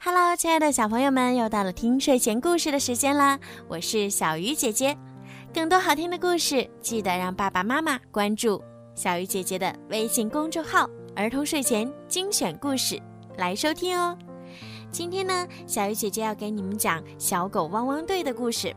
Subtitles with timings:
[0.00, 3.36] Hello，亲爱的小朋友们，又到了听睡前故事的时间啦！
[3.66, 4.96] 我是小鱼姐姐。
[5.52, 8.62] 更多好听的故事，记得让爸爸妈妈关注
[8.94, 12.96] 小鱼姐姐的微信公众号“儿童睡前精选故事”
[13.38, 14.16] 来收听哦。
[14.92, 18.72] 今天呢，小鱼姐姐要给你们讲小狗汪汪队的故事。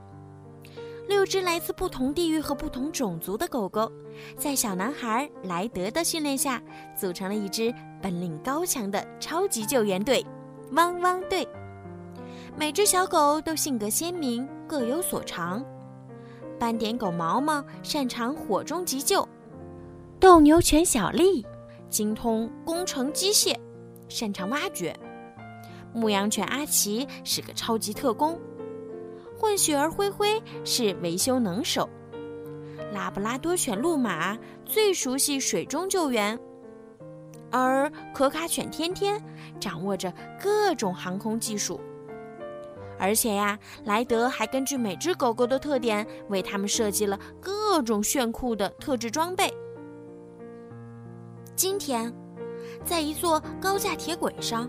[1.08, 3.92] 六只来自不同地域和不同种族的狗狗，
[4.38, 6.60] 在小男孩莱德的训练下，
[7.00, 10.26] 组成了一支本领高强的超级救援队。
[10.72, 11.46] 汪汪队，
[12.56, 15.64] 每只小狗都性格鲜明，各有所长。
[16.58, 19.28] 斑点狗毛毛擅长火中急救，
[20.18, 21.46] 斗牛犬小丽
[21.90, 23.54] 精通工程机械，
[24.08, 24.96] 擅长挖掘。
[25.94, 28.40] 牧羊犬阿奇是个超级特工，
[29.38, 31.90] 混血儿灰灰是维修能手。
[32.94, 36.40] 拉布拉多犬路马最熟悉水中救援。
[37.52, 39.22] 而可卡犬天天
[39.60, 40.12] 掌握着
[40.42, 41.80] 各种航空技术，
[42.98, 49.54] 而且呀，莱德还根据每只狗狗的特点，为它们设计了各种炫酷的特制装备。
[51.56, 52.12] 今天，
[52.86, 54.68] 在一座高架铁轨上，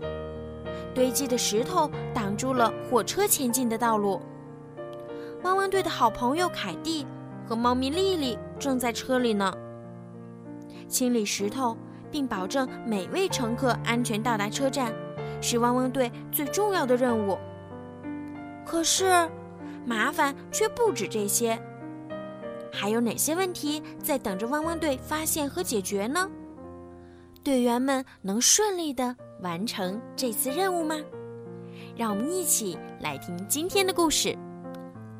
[0.93, 4.21] 堆积的石头挡住了火车前进的道路。
[5.43, 7.07] 汪汪队的好朋友凯蒂
[7.47, 9.53] 和猫咪丽丽正在车里呢，
[10.89, 11.77] 清理石头。
[12.13, 14.93] 并保证每位乘客安全到达车站，
[15.41, 17.37] 是汪汪队最重要的任务。
[18.63, 19.27] 可是，
[19.83, 21.59] 麻烦却不止这些。
[22.71, 26.29] 还有哪些问题在等着汪汪队发现和解决呢？
[27.43, 30.95] 队员们能顺利的完成这次任务吗？
[31.95, 34.37] 让我们一起来听今天的故事：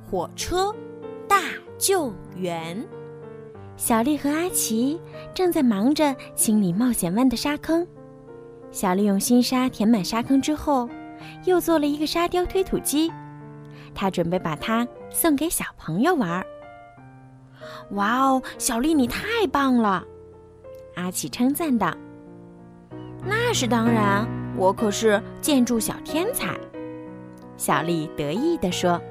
[0.09, 0.73] 火车
[1.27, 1.41] 大
[1.77, 2.87] 救援。
[3.75, 4.99] 小丽和阿奇
[5.33, 7.85] 正在忙着清理冒险湾的沙坑。
[8.71, 10.89] 小丽用新沙填满沙坑之后，
[11.45, 13.11] 又做了一个沙雕推土机。
[13.93, 16.43] 她准备把它送给小朋友玩。
[17.91, 20.03] 哇哦，小丽你太棒了！
[20.95, 21.93] 阿奇称赞道。
[23.25, 26.57] 那是当然，我可是建筑小天才。
[27.57, 29.01] 小丽得意地说。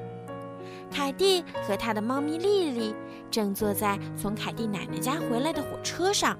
[0.91, 2.93] 凯蒂和他的猫咪丽丽
[3.33, 6.37] 正坐在从凯蒂奶奶家回来的火车上。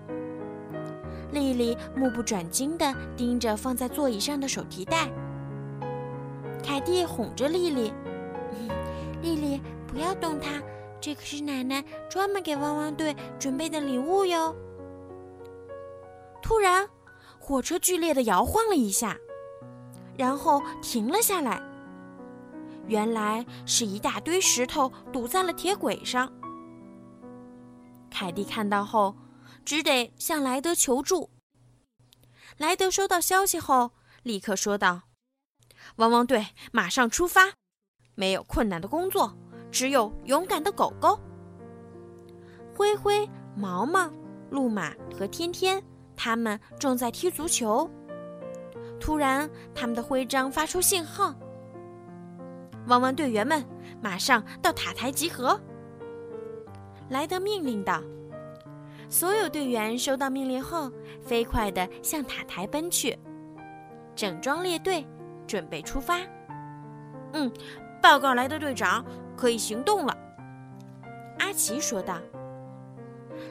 [1.31, 5.09] 丽丽目不转睛地盯着放在座椅上的手提袋。
[6.63, 7.91] 凯蒂哄着丽丽
[9.23, 10.61] ：“丽丽，不要动它，
[11.01, 14.55] 这可是奶奶专门给汪汪队准备的礼物哟。”
[16.43, 16.87] 突然，
[17.39, 19.17] 火车剧烈地摇晃了一下，
[20.15, 21.59] 然后停了下来。
[22.85, 26.31] 原来是一大堆石头堵在了铁轨上。
[28.13, 29.15] 凯蒂看到后，
[29.65, 31.31] 只得向莱德求助。
[32.57, 33.91] 莱德收到消息后，
[34.21, 35.01] 立刻说道
[35.97, 37.53] ：“汪汪队马上出发！
[38.13, 39.35] 没有困难的工作，
[39.71, 41.19] 只有勇敢的狗狗。”
[42.77, 44.07] 灰灰、毛毛、
[44.51, 45.83] 路马和天天，
[46.15, 47.89] 他们正在踢足球。
[48.99, 51.33] 突然，他们的徽章发出信号。
[52.87, 53.65] 汪汪队员们，
[54.01, 55.59] 马上到塔台集合！
[57.13, 58.01] 莱德命令道。
[59.07, 60.91] 所有队员收到命令后，
[61.21, 63.15] 飞快地向塔台奔去，
[64.15, 65.05] 整装列队，
[65.45, 66.17] 准备出发。
[67.33, 67.51] 嗯，
[68.01, 69.05] 报告莱德队长，
[69.37, 70.17] 可以行动了。
[71.37, 72.17] 阿奇说道。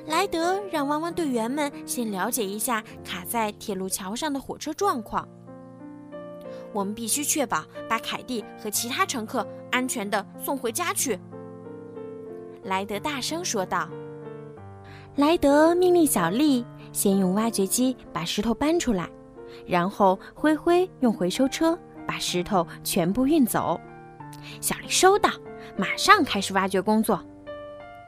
[0.06, 5.28] 莱德让汪汪队员们先了解一下卡在铁路桥上的火车状况。
[6.72, 11.17] 我们必须确保把凯蒂和其他乘客安全地送回家去。”
[12.62, 13.89] 莱德大声说道。
[15.17, 19.09] 莱德命令小丽先用挖掘机把石头搬出来，
[19.67, 23.78] 然后灰灰用回收车把石头全部运走。
[24.61, 25.31] 小丽收到，
[25.77, 27.22] 马上开始挖掘工作。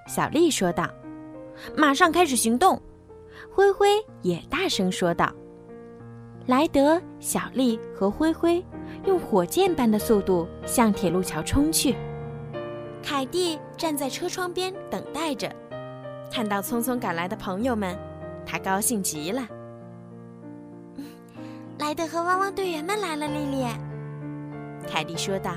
[0.06, 0.88] 小丽说道
[1.76, 2.80] ：“马上开始行动。”
[3.50, 3.88] 灰灰
[4.22, 5.32] 也大声说道。
[6.46, 8.64] 莱德、小丽和灰灰
[9.06, 11.94] 用火箭般的速度向铁路桥冲去。
[13.04, 15.54] 凯蒂站在车窗边等待着，
[16.32, 17.94] 看到匆匆赶来的朋友们，
[18.46, 19.46] 他高兴极了。
[21.78, 23.66] 莱德和汪汪队员们来了，丽丽。
[24.88, 25.54] 凯蒂说道。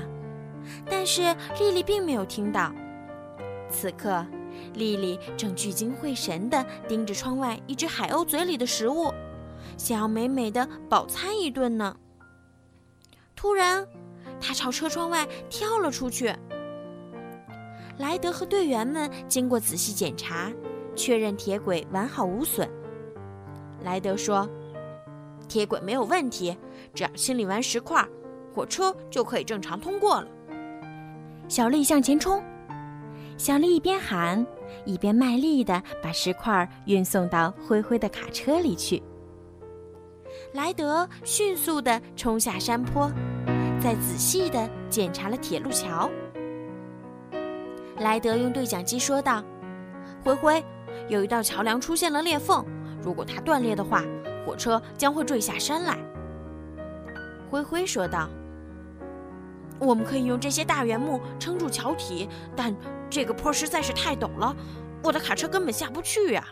[0.90, 2.70] 但是丽丽并没有听到。
[3.70, 4.26] 此刻，
[4.74, 9.10] 丽丽正聚精会神地盯着窗外一只海鸥嘴里的食物。
[9.78, 11.96] 想要美美的饱餐一顿呢。
[13.34, 13.86] 突然，
[14.38, 16.34] 他朝车窗外跳了出去。
[17.98, 20.50] 莱德和队员们经过仔细检查，
[20.94, 22.68] 确认铁轨完好无损。
[23.82, 24.48] 莱德说
[25.48, 26.56] ：“铁轨没有问题，
[26.94, 28.06] 只要清理完石块，
[28.54, 30.28] 火车就可以正常通过了。
[31.48, 32.42] 小丽向前冲，
[33.36, 34.46] 小丽一边喊，
[34.84, 39.02] 一边卖力地把石块运送到灰灰的卡车里去。
[40.52, 43.10] 莱德迅速地冲下山坡，
[43.80, 46.08] 再仔细地检查了铁路桥。
[47.98, 49.42] 莱德用对讲机说道
[50.24, 50.64] ：“灰灰，
[51.08, 52.64] 有一道桥梁出现了裂缝，
[53.02, 54.04] 如果它断裂的话，
[54.46, 55.98] 火车将会坠下山来。”
[57.50, 58.28] 灰灰说道
[59.80, 62.74] ：“我们可以用这些大圆木撑住桥体，但
[63.10, 64.54] 这个坡实在是太陡了，
[65.02, 66.46] 我的卡车根本下不去呀。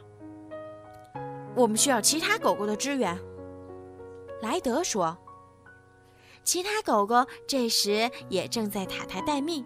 [1.54, 3.16] 我们需要其他狗狗的支援。”
[4.43, 5.16] 莱德说
[6.43, 9.64] ：“其他狗狗这时也正在塔台待命，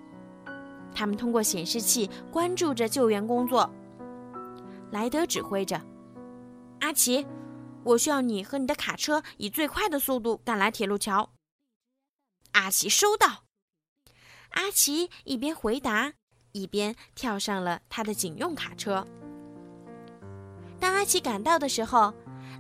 [0.94, 3.70] 他们通过显示器关注着救援工作。”
[4.90, 5.80] 莱德指挥着
[6.80, 7.26] ：“阿奇。”
[7.82, 11.30] 我需要你和你的卡车以最快的速度赶来铁路桥。
[12.52, 13.44] 阿奇收到。
[14.50, 16.12] 阿奇一边回答，
[16.52, 19.06] 一边跳上了他的警用卡车。
[20.78, 22.12] 当阿奇赶到的时候，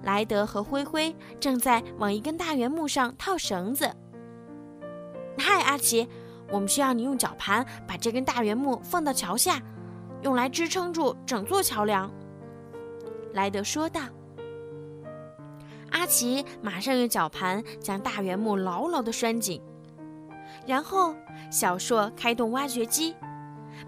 [0.02, 3.94] 莱德和灰灰正在往一根大圆木上套绳子。
[5.36, 6.08] 嗨，阿奇，
[6.50, 9.60] 我们需要你用绞盘把这根大圆木放到桥下，
[10.22, 12.10] 用来支撑住整座桥梁。
[13.32, 14.00] 莱德说道。
[15.90, 19.60] 阿奇马上用绞盘将大圆木牢牢地拴紧，
[20.64, 21.14] 然后
[21.50, 23.14] 小硕开动挖掘机，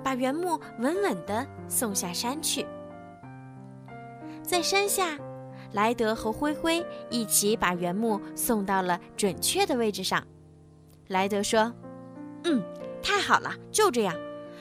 [0.03, 2.67] 把原木稳稳地送下山去。
[4.43, 5.17] 在山下，
[5.73, 10.23] 莱德和灰灰一起把原木送到了准确的位置上。
[11.07, 11.73] 莱德说
[12.45, 12.63] ：“嗯，
[13.03, 14.15] 太好了，就这样，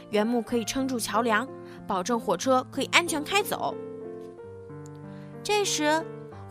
[0.09, 1.47] 原木可以撑住桥梁，
[1.87, 3.75] 保证火车可以安全开走。”
[5.43, 6.03] 这时。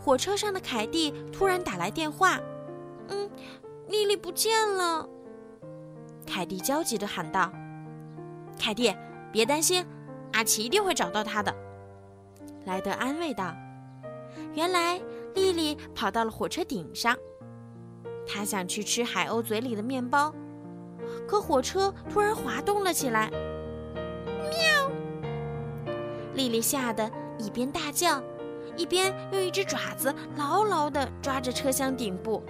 [0.03, 2.39] 火车上的凯蒂突然打来电话
[3.09, 3.29] ，“嗯，
[3.87, 5.07] 丽丽不见了。”
[6.25, 7.51] 凯蒂焦急地喊道。
[8.59, 8.91] “凯蒂，
[9.31, 9.85] 别担心，
[10.33, 11.55] 阿奇一定会找到她的。”
[12.65, 13.53] 莱德安慰道。
[14.55, 14.99] 原来
[15.35, 17.15] 丽丽跑到了火车顶上，
[18.25, 20.33] 她想去吃海鸥嘴里的面包，
[21.27, 23.29] 可火车突然滑动了起来
[24.25, 24.91] ，“喵！”
[26.35, 28.21] 丽丽吓得一边大叫。
[28.77, 32.41] 一边用一只爪子牢牢地抓着车厢顶部。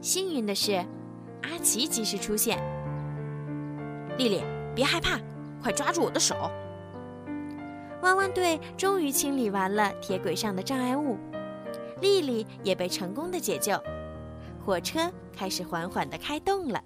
[0.00, 0.82] 幸运的是，
[1.42, 2.58] 阿奇及时出现。
[4.16, 4.42] 丽丽，
[4.74, 5.20] 别害怕，
[5.62, 6.50] 快抓住我的手！
[8.02, 11.18] 汪汪队终于清理完了铁轨上的障碍物，
[12.00, 13.78] 丽丽也被成功的解救。
[14.64, 16.82] 火车开始缓缓地开动了。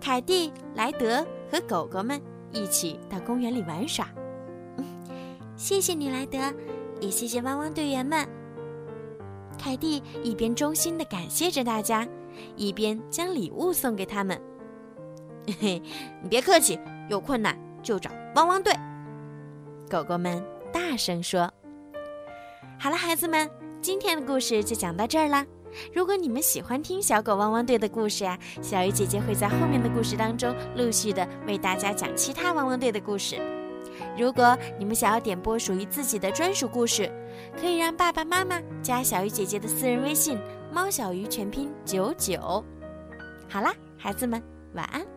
[0.00, 2.20] 凯蒂、莱德和狗狗们
[2.52, 4.08] 一起到公园里玩耍。
[5.56, 6.38] 谢谢你，莱德，
[7.00, 8.26] 也谢谢汪汪队员们。
[9.58, 12.06] 凯蒂一边衷心的感谢着大家，
[12.56, 14.40] 一边将礼物送给他们。
[15.46, 15.82] 嘿嘿，
[16.22, 16.78] 你别客气，
[17.08, 18.72] 有困难就找汪汪队。
[19.88, 21.50] 狗狗们大声说
[22.78, 23.48] ：“好了，孩子们，
[23.80, 25.46] 今天的故事就讲到这儿啦。
[25.92, 33.36] 如果你们喜欢听小狗汪汪队的故事呀，小鱼姐姐会在后面的故事当中陆续的为大家讲其他汪汪队的故事。”
[34.18, 37.10] 如果你们想要点播属于自己的专属故事，
[37.58, 40.38] 可以让爸爸妈妈加小鱼姐姐的私人微信
[40.72, 42.62] “猫小鱼”全拼九九。
[43.48, 44.42] 好啦，孩子们，
[44.74, 45.15] 晚安。